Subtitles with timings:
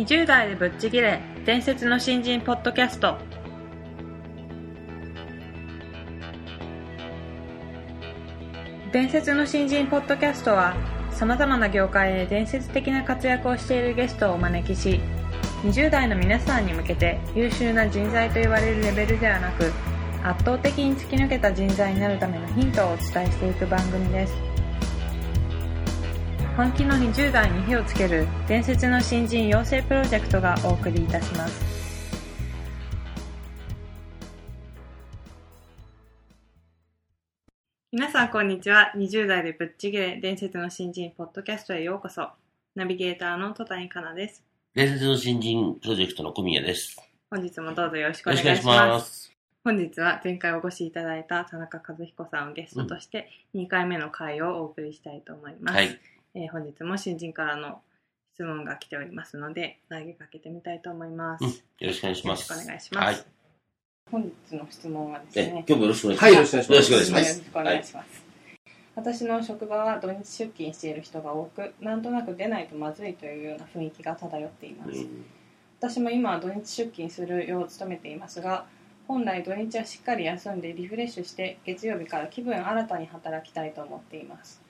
[0.00, 3.18] 20代でぶっちぎれ伝説の新人ポッドキャスト。
[8.92, 10.74] 伝説の新人ポッドキャストは
[11.10, 15.00] さまざまな業界で伝説的な活躍をしているゲストをお招きし
[15.62, 19.70] 20代の皆さんに向けて優秀な人材と言われるレベルではなく
[20.24, 24.49] 圧倒的に突き抜けた人材になるためのヒントをお伝えしていく番組です。
[26.56, 31.80] 本気の20代に火をつける伝説の新人養成プロジェクトがお送りいたします。
[37.92, 38.92] 皆さんこんにちは。
[38.96, 42.28] 20代でぶっちぎれ伝説の新人ポッドキャストへようこそ。
[42.74, 44.44] ナビゲーターの戸谷香奈です。
[44.74, 47.00] 伝説の新人プロジェクトの小宮です。
[47.30, 49.32] 本日もどうぞよろしくお願いします。
[49.62, 56.00] 本日は前回お越しいただいた田中和彦さんをゲストとして2回目の回をお送りしたいと思います、はい。
[56.34, 57.80] えー本日も新人からの
[58.34, 61.56] 質問が来ておりますので投げかけてみたいと思います、うんよ
[61.88, 62.64] ろしくお願いしよろします。
[62.64, 63.26] くお願いします、はい。
[64.10, 66.24] 本日の質問はですえ、ね今日もよろしくお願いします。
[66.24, 67.94] はいよろしくお願いしますよろしくお願いします。
[67.94, 68.20] よろしくお願い
[68.96, 75.24] 私の職場は土日出勤している人が多くなんとなく出ないとまずいというような雰囲気が漂っています、うん
[75.80, 78.66] 私も今は土日出勤するよう努めていますが
[79.08, 84.60] 本来土日はしっかり休んでリフレッシュして月曜日から気分新たに働きたいと思っています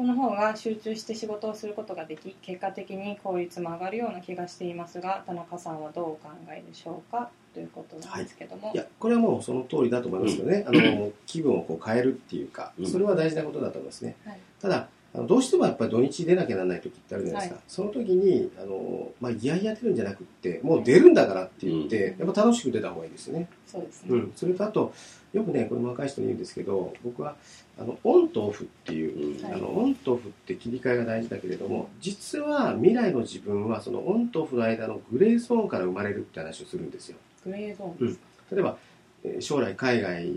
[0.00, 7.28] その方が集中して仕事をすることができ結果的に効率も上がるような気がしていますが田中さんはどうお考えでしょうか？
[7.52, 8.78] ということなんですけども、い。
[8.78, 12.86] やこれはもうその通りだと思いますけどね、あの気分をこう変えるっていうかうん。
[12.86, 14.38] それは大事なことだと思いますね、はい。
[14.58, 24.92] ただあのどうしてもやっぱり土日出なきゃならない時ってあるじゃないですか、その時にあの、まあ、いやいや出るんじゃなくってもう出るんだからって言って、やっぱ楽しく出た方がいいですよね、そうですね、うん、それとあと
[25.32, 27.36] よくねこれも若い人に言うんですけど僕は
[27.78, 29.44] あのオンとオフっていう、うん。
[29.44, 37.16] はいあのオンとオフって切り替えが大事だけれども実は未来の自分はそのオンとオフの間のグレーゾーンから生まれるって話をするんですよ。
[37.44, 38.20] グレーゾーンです、
[38.52, 38.76] 例えば、
[39.24, 40.32] えー将来海外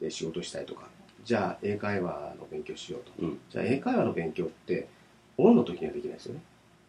[0.00, 0.88] で仕事したいとか
[1.28, 3.38] じゃあ英会話の勉強しようと、うん。
[3.50, 4.88] じゃあ英会話の勉強って
[5.36, 6.40] オンの時にはできないですよね。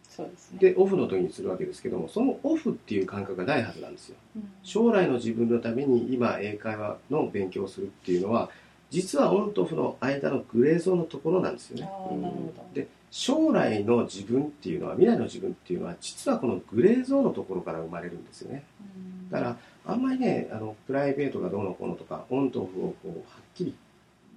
[0.08, 0.58] そうですね。
[0.60, 4.16] でオフの時にするわけですけどもそのオフっていう感覚がないはずなんですよ。
[4.36, 4.50] うん。
[4.62, 8.48] 将来の自分のために今英会話の勉強をするっていうのは
[8.88, 11.84] 実はオンとオフの間のグレーゾーンのところなんですよね。
[11.84, 18.64] ああなるほど、で将来の自分っていうのは未来の自分っていうのは実はこのグレーゾーンのところから生まれるんですよね。
[18.80, 19.30] うん。
[19.30, 23.16] だからあんまりねあのプライベートがどうのこうのとかオンとオフをこうはっ
[23.54, 23.74] きり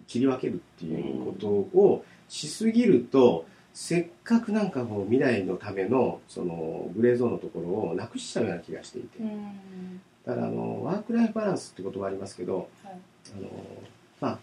[0.07, 9.19] 切り分けるっていうことをしすぎるとせっかくなんかこう未来のためのそのグレーゾーンのところをなくしちゃうような気がしていて。
[9.19, 10.01] うん。
[10.25, 12.97] だからあのワーク・ライフ・バランスって言葉ありますけどはい。
[13.35, 13.49] あの
[14.21, 14.39] まあ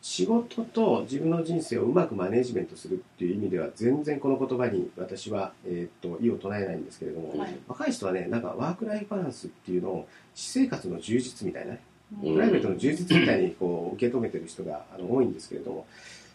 [0.00, 7.56] 仕事と自分の人生をうまくマネジメントするっていう意味では全然この言葉に私は、えー、と異を唱えないんですけれども、はい。
[7.68, 15.86] 若い人はねなんかワーク・ライフ・バランスっていうのを私生活の充実みたいなねうんプライベートの充実みたいにこう受け止めてる人があの多いんですけれども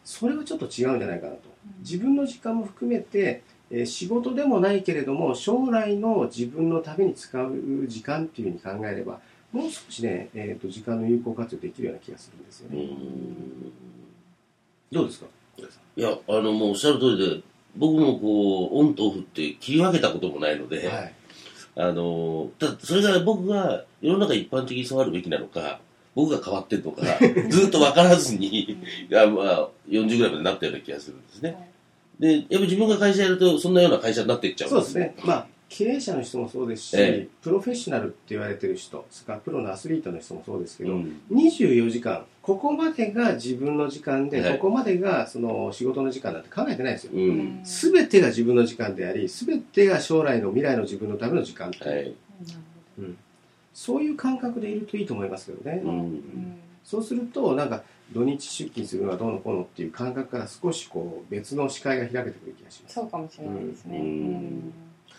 [0.03, 1.41] それはちょっと違うんじゃないかなと。
[1.79, 9.19] 自分の時間も含めて、えー仕事でもないけれども将来の自分のために使う時間っていうふうに考えれば
[9.51, 12.87] もう少しね、えー、と時間の有効活用できるような気がするんですようね、ん。
[14.91, 15.25] どうですか？
[15.97, 17.41] いや、あの、もうおっしゃる通りで、
[17.75, 21.13] 僕もこう、オンとオフって切り分けたこともないので、はい
[21.77, 25.79] あの、ただそれが僕が世の中一般的にそうあるべきなのか、
[26.15, 27.03] 僕が変わってるのか、
[27.49, 28.77] ずっと分からずに、い
[29.09, 31.71] やまあ、40ぐらいまでなったような気がするんですね。
[32.19, 41.21] で、やっぱり自分が会社やると、そんなような会社になっていっちゃうんそうですね、まあ、経営者の人もそうですし、えプロフェッショナルって言われてる人それからプロのアスリートの人もそうですけど、うん。
[41.31, 47.11] 24時間ここまでが自分の時間で、はいここまでがその仕事の時間なんて考えてないですよ。
[47.13, 47.17] う。
[47.17, 47.39] うん。
[47.59, 47.63] ん。
[47.63, 51.79] 全てが自分の時間であり全てが将来の未来の自分のための時間、はい。
[51.79, 52.15] なる
[53.73, 56.59] そういう感覚でいるといいと思いますけどね、うん。
[56.83, 62.95] そうするとなんか土日出勤するのはどうのこうのっていう感覚から少しこう別の視界が開けてくる気がします。
[62.95, 63.97] そうかもしれないですね。
[63.99, 64.73] ううんん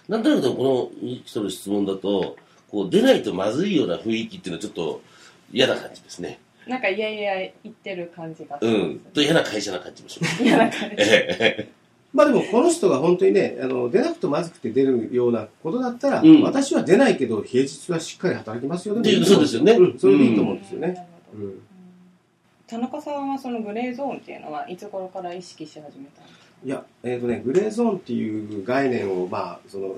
[0.08, 2.37] なんとなくこの人の質問だと、
[2.70, 5.00] こう出ないとまずいような雰囲気っていうのはちょっと
[5.52, 6.38] 嫌な感じですね。
[6.66, 8.99] なんかいやいや言ってる感じがしますうん。
[9.14, 10.43] と嫌な会社な感じもします。
[10.44, 11.69] いやなんかねえ。
[12.12, 16.43] まあでもこの人が本当にねあの出なくてまずくて出るようなことだったら、うん。
[16.43, 19.72] 私は出ないけど平日はしっかり働きますよでもいいと思そうですよね。
[19.72, 21.60] うん、それでいいと思うんですよね、うん。
[22.66, 26.48] 田中さんはそのグレーゾーンっていうのはいつ頃から意識し始めたんですか？
[26.64, 29.96] いや、えーとね、グレーゾーンっていう概念を、まあ、その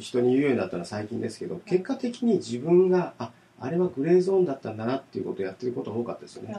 [0.00, 6.56] 人に言うようになったのは最近ですけど結果的に自分がああれはグレーゾーンだったんだなっていうことをやってることが多かったですよね。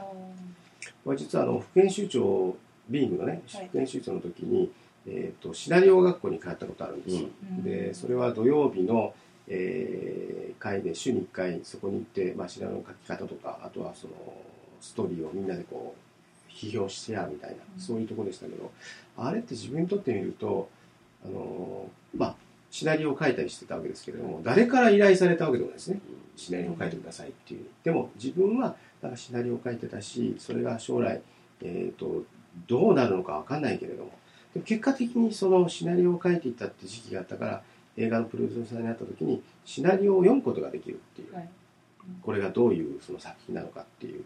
[1.04, 2.56] これ実はあの副編集長
[2.88, 3.68] ビーイングのねはい。
[3.68, 4.70] 副編集長の時に、
[5.06, 7.16] えー、とシナリオ学校に通ったことあるんです。
[7.16, 7.62] よ、うん。
[7.62, 9.14] でそれは土曜日の、
[9.48, 14.14] えー会で週に1回そこに行って、まあ、シナリオの書き方とかあとはその
[14.80, 16.03] ストーリーをみんなでこう
[16.54, 17.80] 批評してやみたいな、うん。
[17.80, 18.70] そういうところでしたけど
[19.16, 20.68] あれって自分にとってみると
[21.24, 22.34] あのーまあ
[22.70, 26.00] シナリオを書いたりしてたわけですけれども誰から依頼されたわけでもないですね。
[26.34, 27.66] シナリオを書いてくださいっていう。
[27.84, 31.22] でも自分はなんかシナリオを書いてたしそれが将来、
[31.62, 32.24] えー、と
[32.66, 34.10] どうなるのか分かんないけれども
[34.54, 37.62] でも結果的にそのシナリオを書いていったって時期があったから
[37.96, 41.48] 映画のプロデューサーになった時にシナリオを読むことができるっていう、はい。
[42.22, 44.24] これがどういうその作品なのかっていう。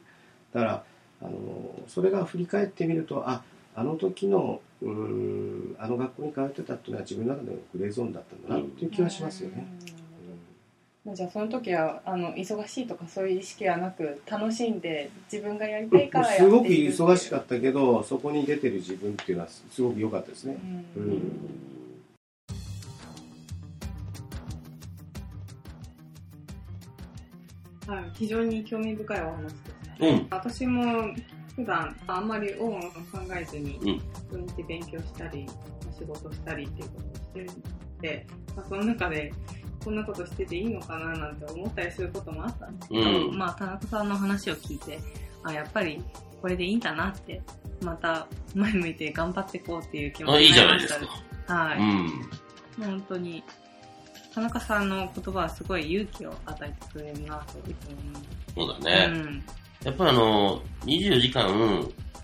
[0.54, 0.84] だから
[1.22, 3.42] あのそれが振り返ってみるとあ
[3.74, 9.66] あの時のうーんあの学校に通ってたっていうのは自分の中でのグレーゾーンだったんだなっていう気はしますよね。
[11.06, 11.14] うん。
[11.14, 20.58] じゃあその時はあの忙しいとかそういう意識はなく楽しんで自分がやりたいからやっていすくごく忙しかっったけどそこに出てる自分っていうのはすごく良かったですね。
[20.94, 21.08] た、うん。
[21.08, 21.18] はい、
[28.18, 29.54] 非常に興味深いお話でし
[30.00, 30.26] た、うん。
[30.30, 31.14] 私も
[31.54, 32.88] 普段あんまりオンを考
[33.34, 33.78] えずに
[34.56, 35.46] 日勉強したり
[35.96, 37.52] 仕事したりっていうことをしてるの
[38.00, 38.26] で、
[38.56, 39.32] まあ、その中で
[39.84, 43.38] こんなことしてていいのかななんて思ったりすることもあったんですけど、うん。
[43.38, 44.98] まあ田中さんの話を聞いて
[45.44, 46.04] あやっぱり
[46.40, 47.40] これでいいんだなって
[47.82, 51.54] また前向いて頑張っていこうっていう気持ちあいいにじゃないですなりましたねか。
[51.54, 52.30] はい、うん。
[52.84, 53.44] 本当に
[54.34, 58.26] 田中さんの言葉はすごい勇気を与えてくれるなといつも思います。
[58.54, 59.12] そうだね。
[59.12, 59.44] うん
[59.84, 61.48] やっぱりあの、24時間、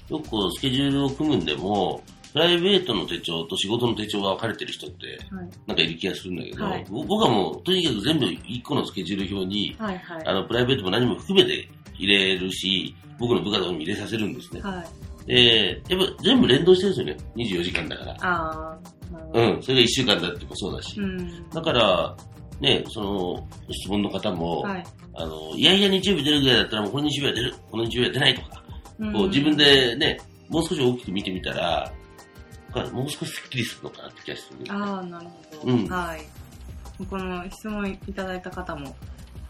[0.09, 2.03] よくこうスケジュールを組むんでも、
[2.33, 10.27] プライベートの手帳と仕事の手帳が分かれてる人って、はいなんかいる気がするんだけど、はいぼ僕はもう、とにかく全部1個のスケジュール表に、はいはい。
[10.27, 14.61] あの、プライベートも何も含めて入れるし、僕の部下とも入れさせるんですね。
[14.63, 14.85] は
[15.27, 15.27] い。
[15.27, 17.35] で、やっぱ全部連動してるんですよね。
[17.37, 18.79] 24時間だから。
[19.35, 19.63] うん。
[19.63, 20.99] それが1週間だってもそうだし。
[21.01, 21.51] うん。
[21.51, 22.17] だから、
[22.61, 24.85] ね、その、質問の方も、はい。
[25.15, 28.65] あの、いやいや日曜日出るぐらいだったらもうこの日曜日は出る、この日曜日は出ないとか、
[29.01, 31.93] うんこう自分、でね、もう少し大きく見てみたら、
[32.93, 34.65] もう少しスッキリするのかなって気がするね。
[34.71, 35.27] ああ、なる
[35.61, 35.73] ほど。
[35.73, 37.07] うんはい。
[37.11, 38.95] この質問いただいた方も、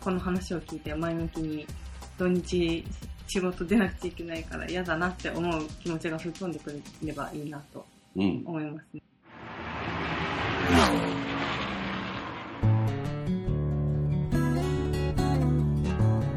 [0.00, 1.66] この話を聞いて前向きに
[2.18, 2.84] 土日
[3.28, 7.84] 仕事出なくちゃいけないから嫌だなって思う気持ちが吹っ飛んでくれればいいなと
[8.16, 8.42] うん。
[8.44, 9.02] 思いますね。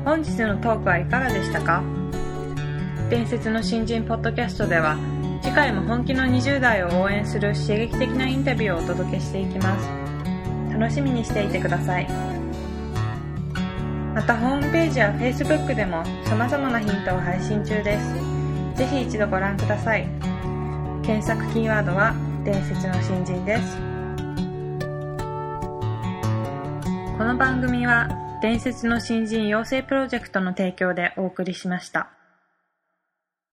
[0.03, 1.83] 本日のトークはいかがでしたか？
[3.09, 4.97] 伝説の新人ポッドキャストでは
[5.41, 9.87] 次回も本気の20代を応援する刺激的なインタビューをお届けしていきます。
[10.73, 12.07] 楽しみにしていてください。
[14.15, 18.77] またホームページや Facebook でも様々なヒントを配信中です。
[18.77, 20.07] ぜひ一度ご覧ください。
[21.03, 23.96] 検索キーワードは伝説の新人です。
[27.17, 28.09] この番組は
[28.43, 32.16] 伝説の新人養成プロジェクトの提供でお送りしました。